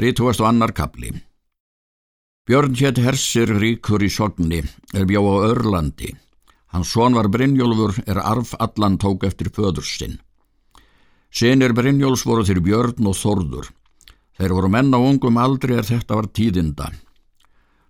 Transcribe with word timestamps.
Þrítúast 0.00 0.40
og 0.40 0.46
annar 0.48 0.70
kapli. 0.72 1.10
Björn 2.48 2.72
hétt 2.80 2.96
hersir 3.04 3.50
ríkur 3.52 4.00
í 4.00 4.08
sogni, 4.08 4.62
er 4.96 5.04
bjá 5.04 5.20
á 5.20 5.34
Örlandi. 5.50 6.14
Hans 6.72 6.94
son 6.94 7.18
var 7.18 7.28
Brynjólfur, 7.28 7.98
er 8.08 8.16
arf 8.16 8.54
allan 8.56 8.96
tók 8.96 9.26
eftir 9.28 9.50
föðursinn. 9.52 10.16
Senir 11.28 11.76
Brynjóls 11.76 12.24
voru 12.24 12.46
þeir 12.48 12.62
Björn 12.64 13.12
og 13.12 13.18
Þorður. 13.20 13.68
Þeir 14.40 14.56
voru 14.56 14.72
menn 14.72 14.88
á 14.96 14.98
ungum 15.04 15.36
aldri 15.36 15.76
er 15.76 15.84
þetta 15.84 16.16
var 16.16 16.32
tíðinda. 16.32 16.88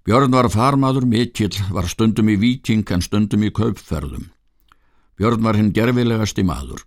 Björn 0.02 0.34
var 0.34 0.50
farmaður 0.50 1.06
mikill, 1.06 1.54
var 1.70 1.86
stundum 1.86 2.34
í 2.34 2.40
viking 2.42 2.90
en 2.90 3.06
stundum 3.06 3.46
í 3.46 3.54
kaupferðum. 3.54 4.32
Björn 5.14 5.46
var 5.46 5.54
hinn 5.54 5.70
gerfilegasti 5.70 6.42
maður. 6.42 6.82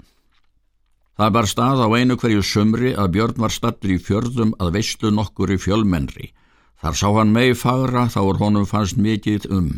Það 1.14 1.34
bar 1.36 1.48
stað 1.50 1.82
á 1.86 1.88
einu 1.94 2.16
hverju 2.18 2.42
sömri 2.42 2.92
að 2.98 3.12
Björn 3.16 3.42
var 3.44 3.54
stattur 3.54 3.92
í 3.94 4.00
fjörðum 4.02 4.56
að 4.58 4.72
veistlu 4.78 5.12
nokkur 5.14 5.54
í 5.54 5.60
fjölmennri. 5.62 6.32
Þar 6.82 6.96
sá 6.98 7.08
hann 7.16 7.34
mei 7.36 7.54
fagra 7.54 8.08
þá 8.10 8.22
er 8.24 8.40
honum 8.42 8.66
fannst 8.66 8.98
mikið 8.98 9.46
um. 9.54 9.70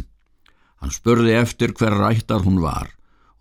Hann 0.79 0.95
spurði 0.95 1.35
eftir 1.35 1.73
hver 1.75 1.97
rættar 1.99 2.45
hún 2.47 2.61
var. 2.63 2.87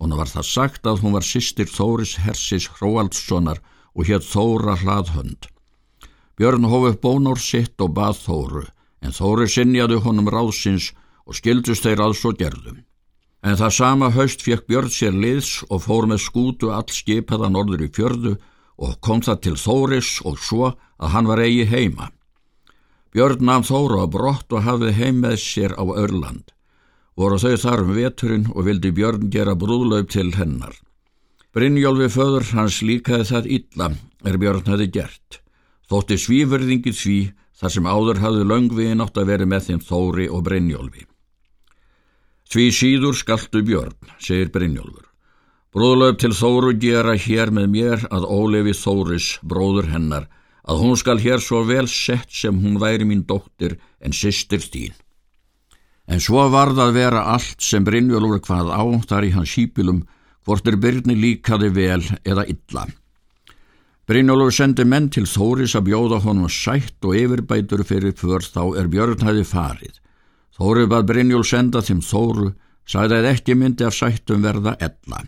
Hún 0.02 0.16
var 0.18 0.26
það 0.26 0.48
sagt 0.50 0.88
að 0.90 1.04
hún 1.04 1.14
var 1.14 1.24
sýstir 1.24 1.70
Þóris 1.70 2.16
Hersis 2.24 2.66
Hróaldssonar 2.76 3.62
og 3.94 4.10
hétt 4.10 4.26
Þóra 4.26 4.74
hlaðhönd. 4.82 5.46
Björn 6.34 6.66
hóf 6.66 6.88
upp 6.90 7.00
bónár 7.00 7.38
sitt 7.38 7.78
og 7.78 7.94
bað 7.94 8.18
Þóru, 8.24 8.64
en 9.06 9.14
Þóri 9.14 9.46
sinjaði 9.46 10.00
honum 10.02 10.32
ráðsins 10.34 10.90
og 11.24 11.38
skildust 11.38 11.86
þeir 11.86 12.02
að 12.08 12.16
svo 12.18 12.34
gerðum. 12.34 12.82
En 13.44 13.58
það 13.60 13.72
sama 13.76 14.08
haust 14.14 14.40
fekk 14.40 14.64
Björn 14.70 14.88
sér 14.88 15.12
liðs 15.12 15.50
og 15.68 15.82
fór 15.84 16.06
með 16.08 16.22
skútu 16.24 16.70
all 16.72 16.88
skipaða 16.88 17.50
norður 17.52 17.84
í 17.84 17.90
fjörðu 17.92 18.38
og 18.80 18.96
kom 19.04 19.20
það 19.26 19.42
til 19.44 19.56
Þóris 19.60 20.12
og 20.24 20.40
svo 20.40 20.70
að 20.72 21.12
hann 21.12 21.28
var 21.28 21.42
eigi 21.44 21.66
heima. 21.68 22.08
Björn 23.12 23.44
namn 23.44 23.68
Þóru 23.68 24.00
á 24.00 24.06
brott 24.08 24.48
og 24.56 24.64
hafði 24.64 24.94
heim 24.96 25.20
með 25.26 25.36
sér 25.44 25.76
á 25.76 25.84
Örland. 25.84 26.50
Voru 27.14 27.38
þau 27.38 27.54
þar 27.60 27.84
um 27.84 27.94
veturinn 27.94 28.48
og 28.50 28.64
vildi 28.66 28.90
Björn 28.96 29.30
gera 29.30 29.54
brúðlaup 29.54 30.08
til 30.10 30.32
hennar. 30.34 30.74
Brynjólfi 31.54 32.08
föður 32.10 32.48
hans 32.56 32.80
líkaði 32.82 33.28
það 33.28 33.50
illa 33.60 33.90
er 34.26 34.40
Björn 34.40 34.66
hafi 34.66 34.88
gert. 34.90 35.42
Þótti 35.86 36.18
svíverðingi 36.18 36.96
sví 36.96 37.18
þar 37.60 37.76
sem 37.76 37.86
áður 37.86 38.24
hafði 38.24 38.48
löngviðin 38.50 39.04
átt 39.04 39.20
að 39.20 39.30
veri 39.30 39.46
með 39.46 39.68
þeim 39.68 39.84
Þóri 39.84 40.32
og 40.32 40.48
Brynjólfi. 40.48 41.04
Því 42.54 42.68
síður 42.70 43.16
skaltu 43.18 43.64
björn, 43.66 43.96
segir 44.22 44.52
Brynjólfur. 44.54 45.08
Bróðlaug 45.74 46.20
til 46.22 46.28
Þóru 46.38 46.68
gera 46.78 47.16
hér 47.18 47.50
með 47.50 47.64
mér 47.72 48.04
að 48.14 48.28
Ólefi 48.30 48.74
Þóris, 48.78 49.30
bróður 49.42 49.88
hennar, 49.90 50.28
að 50.62 50.84
hún 50.84 50.94
skal 51.00 51.16
hér 51.18 51.42
svo 51.42 51.64
vel 51.66 51.88
sett 51.90 52.30
sem 52.30 52.60
hún 52.62 52.76
væri 52.78 53.08
mín 53.10 53.24
dóttir 53.26 53.74
en 53.98 54.14
sýstir 54.14 54.62
þín. 54.62 54.94
En 56.06 56.22
svo 56.22 56.44
varð 56.52 56.78
að 56.84 56.94
vera 57.00 57.24
allt 57.32 57.58
sem 57.58 57.82
Brynjólfur 57.82 58.44
hvað 58.46 58.70
á 58.70 58.82
þar 59.02 59.26
í 59.26 59.32
hans 59.34 59.56
hýpilum, 59.58 60.04
hvort 60.46 60.70
er 60.70 60.78
byrni 60.78 61.18
líkaði 61.18 61.72
vel 61.74 62.04
eða 62.22 62.46
illa. 62.54 62.86
Brynjólfur 64.06 64.54
sendi 64.54 64.86
menn 64.86 65.10
til 65.10 65.26
Þóris 65.26 65.74
að 65.74 65.88
bjóða 65.90 66.22
honum 66.22 66.46
sætt 66.46 67.02
og 67.02 67.18
yfirbætur 67.18 67.82
fyrir 67.82 68.14
för 68.14 68.46
þá 68.46 68.78
er 68.78 68.94
björn 68.94 69.26
hæði 69.26 69.42
farið. 69.42 70.03
Þóru 70.54 70.86
bað 70.90 71.08
Brynjól 71.10 71.44
senda 71.46 71.82
þeim 71.82 72.02
Þóru, 72.04 72.52
sagði 72.86 73.18
að 73.18 73.30
ekki 73.32 73.56
myndi 73.58 73.86
af 73.86 73.96
sættum 73.96 74.44
verða 74.44 74.76
ella. 74.78 75.24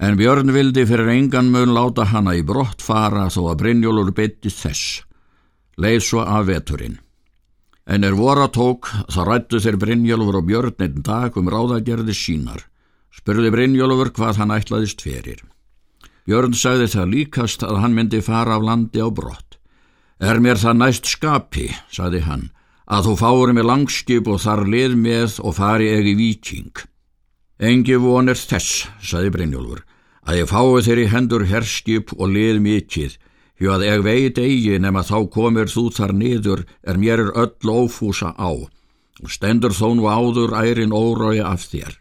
En 0.00 0.16
Björn 0.16 0.52
vildi 0.54 0.86
fyrir 0.88 1.10
engan 1.12 1.50
mun 1.52 1.74
láta 1.76 2.06
hana 2.08 2.32
í 2.38 2.40
brott 2.46 2.80
fara 2.80 3.26
þó 3.28 3.50
að 3.50 3.60
Brynjólur 3.64 4.14
beitti 4.16 4.48
þess. 4.48 5.02
Leið 5.76 6.00
svo 6.06 6.24
af 6.24 6.46
veturinn. 6.48 6.96
En 7.84 8.04
er 8.04 8.16
voru 8.16 8.46
að 8.46 8.54
tók, 8.56 8.88
þá 9.12 9.20
rættu 9.26 9.60
þeir 9.60 9.76
Brynjólfur 9.82 10.40
og 10.40 10.48
Björn 10.48 10.84
einn 10.86 11.02
dag 11.04 11.36
um 11.36 11.50
ráðagerði 11.52 12.16
sínar. 12.16 12.64
Spurði 13.12 13.50
Brynjólfur 13.52 14.12
hvað 14.16 14.40
hann 14.40 14.54
ætlaðist 14.56 15.04
ferir. 15.04 15.42
Björn 16.24 16.54
sagði 16.56 16.86
það 16.94 17.12
líkast 17.14 17.64
að 17.66 17.80
hann 17.82 17.96
myndi 17.96 18.22
fara 18.24 18.56
af 18.56 18.64
landi 18.64 19.02
á 19.04 19.08
brott. 19.12 19.58
Er 20.20 20.40
mér 20.40 20.60
það 20.60 20.80
næst 20.80 21.08
skapi, 21.08 21.68
sagði 21.92 22.20
hann, 22.24 22.48
að 22.90 23.06
þú 23.06 23.12
fáur 23.20 23.52
með 23.54 23.68
langskip 23.70 24.28
og 24.28 24.40
þar 24.42 24.64
lið 24.66 24.94
með 24.98 25.36
og 25.46 25.54
fari 25.60 25.90
egi 25.94 26.14
viking. 26.18 26.80
Engi 27.62 27.98
vonir 28.02 28.38
þess, 28.38 28.88
saði 28.98 29.30
Brynjólfur, 29.36 29.84
að 30.26 30.40
ég 30.40 30.50
fái 30.50 30.82
þeirri 30.86 31.06
hendur 31.12 31.46
herskip 31.46 32.14
og 32.16 32.32
lið 32.34 32.58
mikið, 32.64 33.14
hjá 33.60 33.70
að 33.76 33.86
eg 33.92 34.02
veit 34.06 34.40
eigi 34.42 34.80
nema 34.82 35.04
þá 35.06 35.16
komir 35.30 35.70
þú 35.70 35.86
þar 35.94 36.14
niður 36.16 36.64
er 36.82 36.98
mér 36.98 37.22
er 37.26 37.32
öll 37.44 37.70
ófúsa 37.70 38.34
á, 38.34 38.50
og 38.58 39.30
stendur 39.30 39.76
þó 39.76 39.94
nú 39.94 40.10
áður 40.10 40.56
ærin 40.58 40.96
órája 40.96 41.46
af 41.52 41.68
þér. 41.70 41.94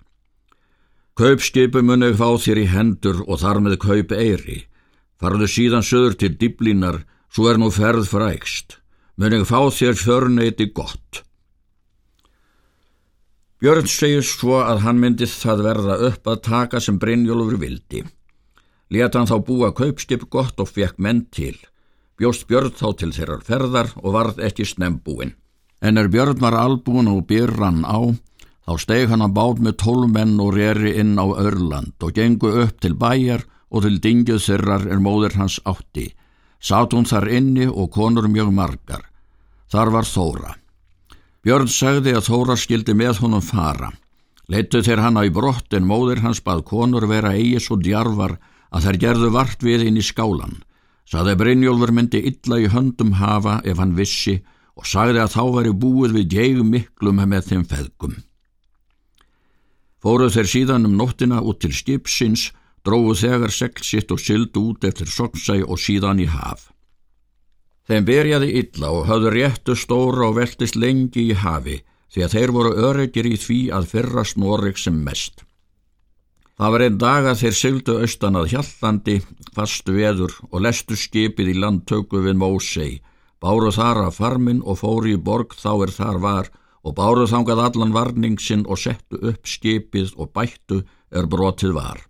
Kaupskipu 1.20 1.84
muni 1.84 2.16
fá 2.16 2.32
þér 2.40 2.64
í 2.64 2.68
hendur 2.72 3.22
og 3.28 3.44
þar 3.44 3.62
með 3.62 3.78
kaup 3.84 4.16
eiri, 4.16 4.64
farðu 5.22 5.52
síðan 5.52 5.86
söður 5.86 6.18
til 6.18 6.34
diblínar, 6.40 7.04
svo 7.30 7.52
er 7.52 7.60
nú 7.62 7.70
ferð 7.76 8.08
frækst 8.10 8.79
mun 9.20 9.36
ég 9.36 9.44
fá 9.44 9.60
þér 9.68 9.98
förneiti 10.00 10.70
gott. 10.72 11.26
Björn 13.60 13.90
segir 13.92 14.24
svo 14.24 14.62
að 14.64 14.86
hann 14.86 15.02
myndi 15.02 15.28
það 15.28 15.64
verða 15.66 15.98
upp 16.08 16.30
að 16.32 16.44
taka 16.46 16.80
sem 16.80 16.96
Brynjólfur 17.02 17.58
vildi. 17.60 18.06
Leta 18.88 19.20
hann 19.20 19.28
þá 19.28 19.44
búa 19.44 19.74
kaupskip 19.76 20.24
gott 20.32 20.62
og 20.64 20.72
fekk 20.72 20.96
menn 21.04 21.26
til. 21.36 21.58
Bjóst 22.16 22.48
Björn 22.48 22.72
þá 22.72 22.88
til 23.02 23.12
þeirrar 23.18 23.44
ferðar 23.44 23.92
og 24.00 24.16
varð 24.16 24.40
ekki 24.48 24.64
snembúin. 24.64 25.36
En 25.84 26.00
er 26.00 26.08
Björn 26.08 26.40
var 26.40 26.56
albúin 26.56 27.12
og 27.12 27.28
byrran 27.28 27.84
á, 27.84 28.16
þá 28.64 28.74
steg 28.80 29.12
hann 29.12 29.28
að 29.28 29.36
bát 29.36 29.60
með 29.60 29.78
tólmenn 29.84 30.40
og 30.40 30.56
reri 30.56 30.96
inn 30.96 31.20
á 31.20 31.28
Örland 31.28 32.00
og 32.00 32.16
gengu 32.16 32.56
upp 32.64 32.80
til 32.80 32.96
bæjar 32.96 33.44
og 33.68 33.84
til 33.84 34.00
dingjuð 34.00 34.42
þirrar 34.48 34.88
er 34.88 35.04
móður 35.04 35.36
hans 35.36 35.60
átti. 35.68 36.08
Sátt 36.64 36.96
hún 36.96 37.08
þar 37.08 37.28
inni 37.28 37.68
og 37.68 37.92
konur 37.92 38.32
mjög 38.32 38.56
margar. 38.56 39.09
Þar 39.70 39.92
var 39.94 40.08
Þóra. 40.10 40.54
Björn 41.46 41.70
sagði 41.70 42.16
að 42.18 42.28
Þóra 42.30 42.56
skildi 42.58 42.96
með 42.98 43.22
honum 43.24 43.44
fara. 43.46 43.92
Leittu 44.50 44.82
þeir 44.82 45.04
hanna 45.04 45.28
í 45.28 45.34
brott 45.34 45.76
en 45.78 45.86
móðir 45.86 46.24
hans 46.24 46.42
bað 46.42 46.64
konur 46.72 47.06
vera 47.10 47.36
eigi 47.38 47.60
svo 47.62 47.78
djarvar 47.78 48.40
að 48.74 48.88
þær 48.88 48.98
gerðu 49.04 49.30
vart 49.36 49.66
við 49.66 49.86
inn 49.86 50.00
í 50.02 50.06
skálan. 50.06 50.58
Saði 51.10 51.36
Brynjólfur 51.38 51.94
myndi 51.94 52.22
illa 52.32 52.58
í 52.62 52.70
höndum 52.70 53.14
hafa 53.22 53.60
ef 53.66 53.78
hann 53.82 53.94
vissi 53.98 54.40
og 54.74 54.90
sagði 54.90 55.22
að 55.22 55.36
þá 55.36 55.44
væri 55.56 55.76
búið 55.84 56.18
við 56.18 56.28
djegum 56.34 56.74
miklum 56.74 57.22
með 57.22 57.48
þeim 57.52 57.64
feðgum. 57.70 58.18
Fóruð 60.00 60.36
þeir 60.38 60.50
síðan 60.50 60.88
um 60.88 60.98
nóttina 60.98 61.42
út 61.44 61.60
til 61.62 61.74
skipsins, 61.76 62.50
dróðu 62.86 63.18
þegar 63.22 63.54
seglsitt 63.54 64.14
og 64.16 64.22
syldu 64.24 64.70
út 64.72 64.86
eftir 64.88 65.10
soksæ 65.12 65.60
og 65.66 65.82
síðan 65.82 66.22
í 66.24 66.30
haf. 66.32 66.70
Þeim 67.90 68.06
berjaði 68.06 68.50
illa 68.60 68.92
og 68.94 69.08
höfðu 69.10 69.30
réttu 69.34 69.74
stóra 69.74 70.28
og 70.28 70.36
veltist 70.38 70.76
lengi 70.78 71.32
í 71.32 71.38
hafi 71.38 71.80
því 72.14 72.26
að 72.26 72.34
þeir 72.36 72.52
voru 72.54 72.74
öryggir 72.90 73.30
í 73.30 73.38
því 73.42 73.60
að 73.74 73.88
fyrra 73.94 74.24
snorik 74.26 74.78
sem 74.78 74.98
mest. 75.06 75.42
Það 76.60 76.74
var 76.74 76.84
einn 76.86 77.00
dag 77.02 77.28
að 77.32 77.40
þeir 77.42 77.56
syldu 77.56 77.96
austan 78.04 78.38
að 78.38 78.50
hjallandi, 78.54 79.16
fastu 79.56 79.96
veður 79.96 80.36
og 80.52 80.64
lestu 80.66 80.98
skipið 81.00 81.54
í 81.54 81.60
landtöku 81.64 82.22
við 82.26 82.38
Mósei, 82.42 83.00
báru 83.42 83.72
þar 83.74 84.04
að 84.04 84.18
farmin 84.18 84.60
og 84.62 84.82
fóri 84.82 85.16
í 85.16 85.22
borg 85.30 85.56
þá 85.58 85.72
er 85.88 85.96
þar 85.96 86.22
var 86.26 86.52
og 86.84 86.96
báru 87.00 87.26
þangað 87.32 87.64
allan 87.64 87.96
varningsin 87.96 88.68
og 88.68 88.82
settu 88.82 89.22
upp 89.32 89.50
skipið 89.50 90.14
og 90.18 90.34
bættu 90.36 90.84
er 91.10 91.26
brotið 91.32 91.74
var. 91.80 92.09